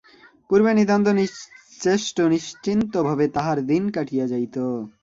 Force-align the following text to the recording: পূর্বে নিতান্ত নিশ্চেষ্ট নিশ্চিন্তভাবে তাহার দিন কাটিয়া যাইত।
পূর্বে 0.49 0.71
নিতান্ত 0.73 1.07
নিশ্চেষ্ট 1.19 2.17
নিশ্চিন্তভাবে 2.33 3.25
তাহার 3.35 3.57
দিন 3.65 3.83
কাটিয়া 3.95 4.25
যাইত। 4.27 4.55